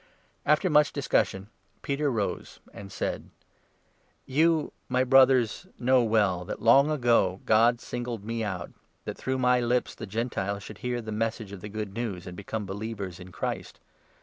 [0.47, 1.47] After much discussion,
[1.83, 3.29] Peter 7 rose and said:
[4.25, 8.71] "You, my Brothers, know well that long ago God singled me out—
[9.05, 12.35] that through my lips the Gentiles should hear the Message of the Good News, and
[12.35, 13.79] become believers in Christ.